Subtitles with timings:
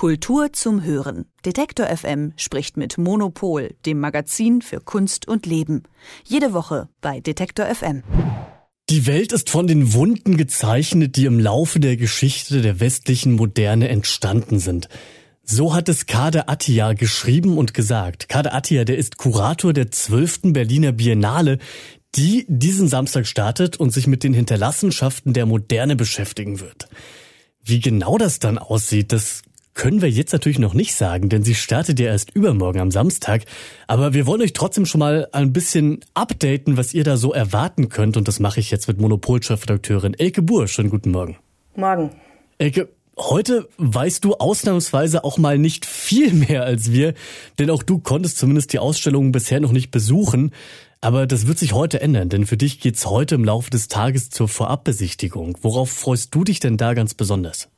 [0.00, 1.26] Kultur zum Hören.
[1.44, 5.82] Detektor FM spricht mit Monopol, dem Magazin für Kunst und Leben.
[6.24, 8.02] Jede Woche bei Detektor FM.
[8.88, 13.90] Die Welt ist von den Wunden gezeichnet, die im Laufe der Geschichte der westlichen Moderne
[13.90, 14.88] entstanden sind.
[15.42, 18.30] So hat es Kader Attia geschrieben und gesagt.
[18.30, 20.54] Kader Attia, der ist Kurator der 12.
[20.54, 21.58] Berliner Biennale,
[22.14, 26.88] die diesen Samstag startet und sich mit den Hinterlassenschaften der Moderne beschäftigen wird.
[27.62, 29.42] Wie genau das dann aussieht, das
[29.74, 33.44] können wir jetzt natürlich noch nicht sagen, denn sie startet ja erst übermorgen am Samstag.
[33.86, 37.88] Aber wir wollen euch trotzdem schon mal ein bisschen updaten, was ihr da so erwarten
[37.88, 38.16] könnt.
[38.16, 40.68] Und das mache ich jetzt mit Monopol-Chefredakteurin Elke Buhr.
[40.68, 41.36] Schönen guten Morgen.
[41.76, 42.10] Morgen.
[42.58, 47.14] Elke, heute weißt du ausnahmsweise auch mal nicht viel mehr als wir,
[47.58, 50.52] denn auch du konntest zumindest die Ausstellungen bisher noch nicht besuchen.
[51.00, 54.28] Aber das wird sich heute ändern, denn für dich geht's heute im Laufe des Tages
[54.28, 55.56] zur Vorabbesichtigung.
[55.62, 57.68] Worauf freust du dich denn da ganz besonders?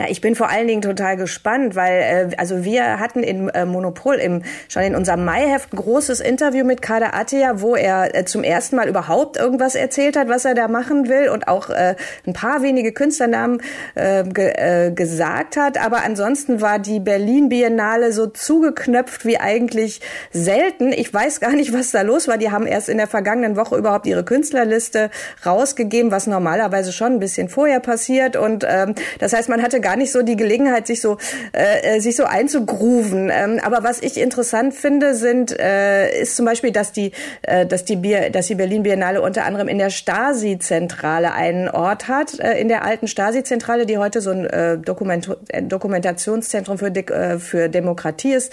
[0.00, 3.66] Na, ich bin vor allen Dingen total gespannt, weil äh, also wir hatten in äh,
[3.66, 8.24] Monopol im schon in unserem Maiheft ein großes Interview mit Kader Attia, wo er äh,
[8.24, 11.96] zum ersten Mal überhaupt irgendwas erzählt hat, was er da machen will und auch äh,
[12.26, 13.60] ein paar wenige Künstlernamen
[13.94, 15.76] äh, ge, äh, gesagt hat.
[15.76, 20.00] Aber ansonsten war die Berlin Biennale so zugeknöpft wie eigentlich
[20.32, 20.94] selten.
[20.94, 22.38] Ich weiß gar nicht, was da los war.
[22.38, 25.10] Die haben erst in der vergangenen Woche überhaupt ihre Künstlerliste
[25.44, 28.36] rausgegeben, was normalerweise schon ein bisschen vorher passiert.
[28.36, 31.18] Und ähm, das heißt, man hatte gar gar nicht so die Gelegenheit, sich so
[31.52, 33.28] äh, äh, sich so einzugrooven.
[33.32, 37.10] Ähm, aber was ich interessant finde, sind äh, ist zum Beispiel, dass die
[37.42, 42.06] äh, dass die Bier, dass die Berlin Biennale unter anderem in der Stasi-Zentrale einen Ort
[42.06, 47.40] hat, äh, in der alten Stasi-Zentrale, die heute so ein äh, Dokument Dokumentationszentrum für äh,
[47.40, 48.52] für Demokratie ist.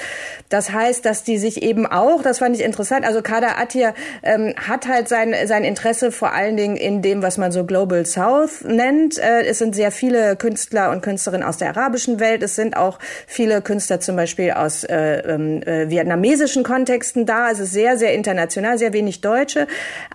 [0.49, 4.55] Das heißt, dass die sich eben auch, das fand ich interessant, also Kader Attir ähm,
[4.67, 8.63] hat halt sein sein Interesse vor allen Dingen in dem, was man so Global South
[8.63, 9.19] nennt.
[9.19, 12.43] Äh, es sind sehr viele Künstler und Künstlerinnen Künstlerin aus der arabischen Welt.
[12.43, 17.49] Es sind auch viele Künstler zum Beispiel aus äh, ähm, äh, vietnamesischen Kontexten da.
[17.49, 19.65] Es ist sehr, sehr international, sehr wenig Deutsche.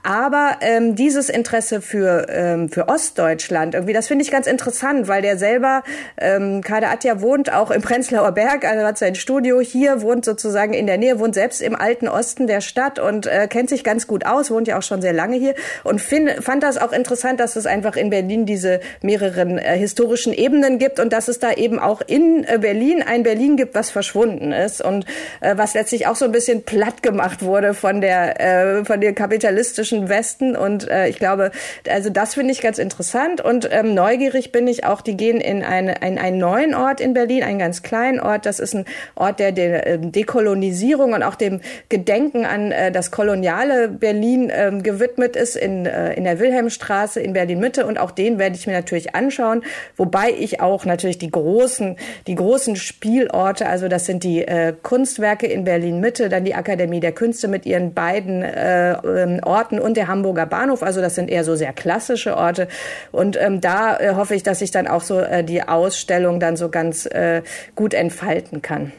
[0.04, 5.22] Aber ähm, dieses Interesse für, ähm, für Ostdeutschland, irgendwie, das finde ich ganz interessant, weil
[5.22, 5.82] der selber,
[6.18, 10.72] ähm, Kader Atja wohnt auch im Prenzlauer Berg, also hat sein Studio hier, wohnt sozusagen
[10.72, 14.06] in der Nähe, wohnt selbst im alten Osten der Stadt und äh, kennt sich ganz
[14.06, 17.40] gut aus, wohnt ja auch schon sehr lange hier und find, fand das auch interessant,
[17.40, 21.52] dass es einfach in Berlin diese mehreren äh, historischen Ebenen gibt und dass es da
[21.52, 25.06] eben auch in äh, Berlin ein Berlin gibt, was verschwunden ist und
[25.40, 29.14] äh, was letztlich auch so ein bisschen platt gemacht wurde von der äh, von dem
[29.14, 30.56] kapitalistischen Westen.
[30.56, 31.50] Und äh, ich glaube,
[31.88, 33.40] also das finde ich ganz interessant.
[33.40, 37.14] Und ähm, neugierig bin ich auch, die gehen in, eine, in einen neuen Ort in
[37.14, 41.34] Berlin, einen ganz kleinen Ort, das ist ein Ort der, der ähm, Dekolonisierung und auch
[41.34, 47.20] dem Gedenken an äh, das koloniale Berlin äh, gewidmet ist in, äh, in der Wilhelmstraße
[47.20, 47.86] in Berlin Mitte.
[47.86, 49.62] Und auch den werde ich mir natürlich anschauen,
[49.96, 53.66] wobei ich auch natürlich die großen, die großen Spielorte.
[53.66, 57.66] Also das sind die äh, Kunstwerke in Berlin Mitte, dann die Akademie der Künste mit
[57.66, 60.82] ihren beiden äh, ähm, Orten und der Hamburger Bahnhof.
[60.82, 62.68] Also das sind eher so sehr klassische Orte.
[63.10, 66.56] Und ähm, da äh, hoffe ich, dass ich dann auch so äh, die Ausstellung dann
[66.56, 67.42] so ganz äh,
[67.74, 68.92] gut entfalten kann.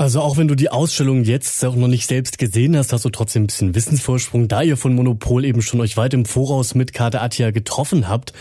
[0.00, 3.10] Also auch wenn du die Ausstellung jetzt auch noch nicht selbst gesehen hast, hast du
[3.10, 6.92] trotzdem ein bisschen Wissensvorsprung, da ihr von Monopol eben schon euch weit im Voraus mit
[6.92, 8.32] Karte Atia getroffen habt.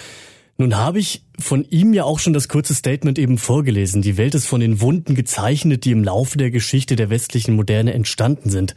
[0.57, 4.01] Nun habe ich von ihm ja auch schon das kurze Statement eben vorgelesen.
[4.01, 7.93] Die Welt ist von den Wunden gezeichnet, die im Laufe der Geschichte der westlichen Moderne
[7.93, 8.73] entstanden sind.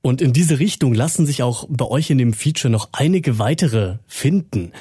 [0.00, 3.98] Und in diese Richtung lassen sich auch bei euch in dem Feature noch einige weitere
[4.06, 4.72] finden.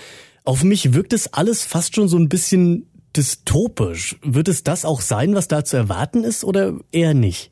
[0.46, 4.16] Auf mich wirkt es alles fast schon so ein bisschen dystopisch.
[4.22, 7.52] Wird es das auch sein, was da zu erwarten ist, oder eher nicht?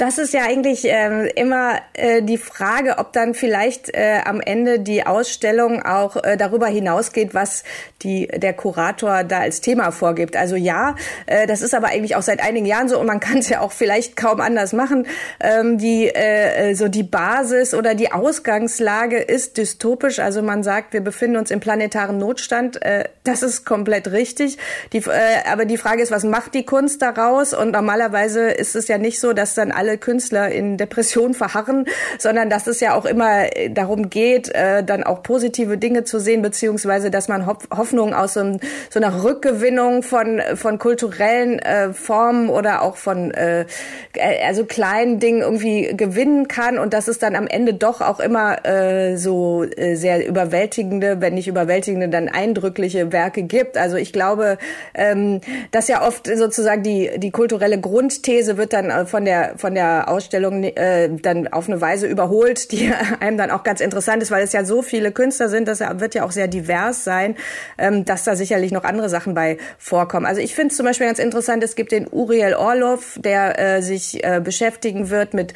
[0.00, 4.80] Das ist ja eigentlich äh, immer äh, die Frage, ob dann vielleicht äh, am Ende
[4.80, 7.64] die Ausstellung auch äh, darüber hinausgeht, was
[8.00, 10.38] die, der Kurator da als Thema vorgibt.
[10.38, 10.94] Also ja,
[11.26, 13.60] äh, das ist aber eigentlich auch seit einigen Jahren so und man kann es ja
[13.60, 15.06] auch vielleicht kaum anders machen.
[15.38, 20.18] Ähm, die äh, so die Basis oder die Ausgangslage ist dystopisch.
[20.18, 22.80] Also man sagt, wir befinden uns im planetaren Notstand.
[22.80, 24.56] Äh, das ist komplett richtig.
[24.94, 27.52] Die, äh, aber die Frage ist, was macht die Kunst daraus?
[27.52, 31.86] Und normalerweise ist es ja nicht so, dass dann alle alle Künstler in Depression verharren,
[32.18, 36.20] sondern dass es ja auch immer äh, darum geht, äh, dann auch positive Dinge zu
[36.20, 38.58] sehen, beziehungsweise dass man Hoffnung aus so,
[38.88, 43.66] so einer Rückgewinnung von, von kulturellen äh, Formen oder auch von äh,
[44.14, 48.20] äh, also kleinen Dingen irgendwie gewinnen kann und dass es dann am Ende doch auch
[48.20, 53.76] immer äh, so äh, sehr überwältigende, wenn nicht überwältigende, dann eindrückliche Werke gibt.
[53.76, 54.58] Also ich glaube,
[54.94, 55.40] ähm,
[55.72, 60.08] dass ja oft sozusagen die, die kulturelle Grundthese wird dann von der, von der der
[60.08, 64.44] Ausstellung äh, dann auf eine Weise überholt, die einem dann auch ganz interessant ist, weil
[64.44, 67.36] es ja so viele Künstler sind, das wird ja auch sehr divers sein,
[67.78, 70.26] ähm, dass da sicherlich noch andere Sachen bei vorkommen.
[70.26, 73.82] Also ich finde es zum Beispiel ganz interessant, es gibt den Uriel Orlov, der äh,
[73.82, 75.54] sich äh, beschäftigen wird mit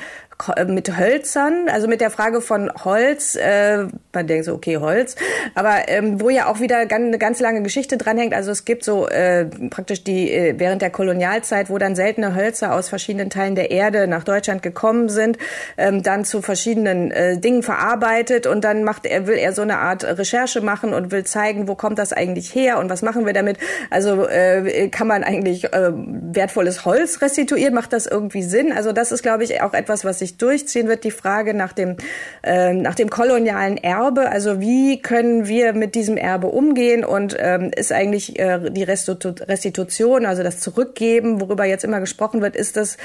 [0.66, 5.16] mit Hölzern, also mit der Frage von Holz, äh, man denkt so, okay, Holz,
[5.54, 8.34] aber ähm, wo ja auch wieder eine ganz lange Geschichte dranhängt.
[8.34, 12.74] Also es gibt so äh, praktisch die äh, während der Kolonialzeit, wo dann seltene Hölzer
[12.74, 15.38] aus verschiedenen Teilen der Erde nach Deutschland gekommen sind,
[15.76, 19.78] ähm, dann zu verschiedenen äh, Dingen verarbeitet und dann macht er will er so eine
[19.78, 23.32] Art Recherche machen und will zeigen, wo kommt das eigentlich her und was machen wir
[23.32, 23.58] damit.
[23.90, 28.72] Also äh, kann man eigentlich äh, wertvolles Holz restituieren, macht das irgendwie Sinn?
[28.72, 31.96] Also das ist, glaube ich, auch etwas, was sich durchziehen wird, die Frage nach dem,
[32.42, 34.30] äh, nach dem kolonialen Erbe.
[34.30, 40.26] Also wie können wir mit diesem Erbe umgehen und ähm, ist eigentlich äh, die Restitution,
[40.26, 42.96] also das Zurückgeben, worüber jetzt immer gesprochen wird, ist das,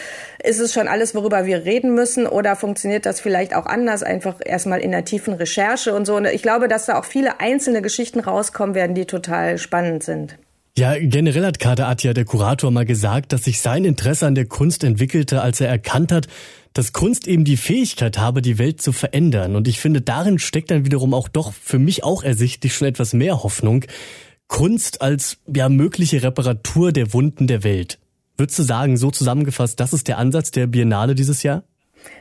[0.44, 4.36] ist es schon alles, worüber wir reden müssen oder funktioniert das vielleicht auch anders, einfach
[4.44, 6.16] erstmal in der tiefen Recherche und so.
[6.16, 10.38] Und ich glaube, dass da auch viele einzelne Geschichten rauskommen werden, die total spannend sind.
[10.77, 14.45] Ja, generell hat Kader Atja, der Kurator, mal gesagt, dass sich sein Interesse an der
[14.45, 16.27] Kunst entwickelte, als er erkannt hat,
[16.74, 19.56] dass Kunst eben die Fähigkeit habe, die Welt zu verändern.
[19.56, 23.13] Und ich finde, darin steckt dann wiederum auch doch für mich auch ersichtlich schon etwas
[23.13, 23.86] mehr Hoffnung.
[24.48, 28.00] Kunst als ja mögliche Reparatur der Wunden der Welt.
[28.38, 31.63] Würdest du sagen, so zusammengefasst, das ist der Ansatz der Biennale dieses Jahr?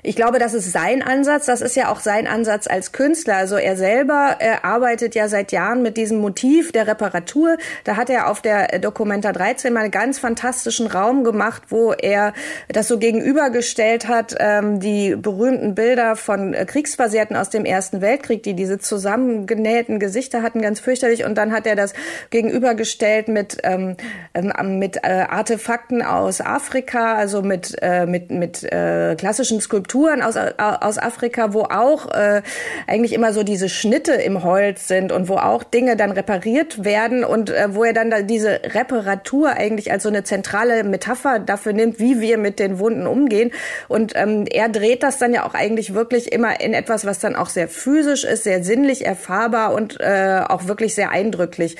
[0.02, 1.46] Ich glaube, das ist sein Ansatz.
[1.46, 3.36] Das ist ja auch sein Ansatz als Künstler.
[3.36, 7.56] Also er selber er arbeitet ja seit Jahren mit diesem Motiv der Reparatur.
[7.84, 12.32] Da hat er auf der Documenta 13 mal einen ganz fantastischen Raum gemacht, wo er
[12.68, 18.54] das so gegenübergestellt hat, ähm, die berühmten Bilder von Kriegsversehrten aus dem Ersten Weltkrieg, die
[18.54, 21.24] diese zusammengenähten Gesichter hatten, ganz fürchterlich.
[21.24, 21.92] Und dann hat er das
[22.30, 23.96] gegenübergestellt mit, ähm,
[24.34, 29.77] ähm mit äh, Artefakten aus Afrika, also mit, äh, mit, mit äh, klassischen Skulpturen
[30.22, 32.42] aus, aus Afrika, wo auch äh,
[32.86, 37.24] eigentlich immer so diese Schnitte im Holz sind und wo auch Dinge dann repariert werden
[37.24, 41.72] und äh, wo er dann da diese Reparatur eigentlich als so eine zentrale Metapher dafür
[41.72, 43.52] nimmt, wie wir mit den Wunden umgehen.
[43.88, 47.36] Und ähm, er dreht das dann ja auch eigentlich wirklich immer in etwas, was dann
[47.36, 51.76] auch sehr physisch ist, sehr sinnlich erfahrbar und äh, auch wirklich sehr eindrücklich.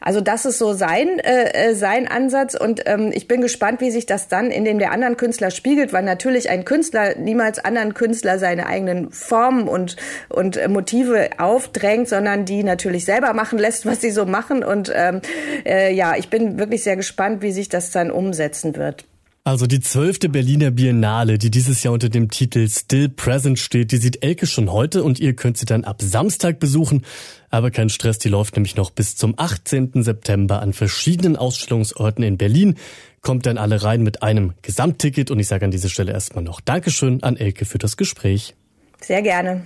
[0.00, 3.90] Also das ist so sein, äh, äh, sein Ansatz und ähm, ich bin gespannt, wie
[3.90, 7.94] sich das dann in dem der anderen Künstler spiegelt, weil natürlich ein Künstler niemals anderen
[7.94, 9.96] Künstler seine eigenen Formen und,
[10.28, 14.62] und äh, Motive aufdrängt, sondern die natürlich selber machen lässt, was sie so machen.
[14.62, 15.20] Und ähm,
[15.64, 19.06] äh, ja, ich bin wirklich sehr gespannt, wie sich das dann umsetzen wird.
[19.46, 23.98] Also die zwölfte Berliner Biennale, die dieses Jahr unter dem Titel Still Present steht, die
[23.98, 27.06] sieht Elke schon heute und ihr könnt sie dann ab Samstag besuchen.
[27.48, 30.02] Aber kein Stress, die läuft nämlich noch bis zum 18.
[30.02, 32.74] September an verschiedenen Ausstellungsorten in Berlin.
[33.20, 36.60] Kommt dann alle rein mit einem Gesamtticket und ich sage an dieser Stelle erstmal noch
[36.60, 38.56] Dankeschön an Elke für das Gespräch.
[39.00, 39.62] Sehr gerne.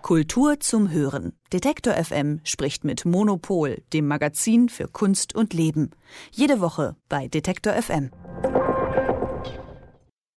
[0.00, 1.34] Kultur zum Hören.
[1.52, 5.90] Detektor FM spricht mit Monopol, dem Magazin für Kunst und Leben.
[6.30, 8.10] Jede Woche bei Detektor FM.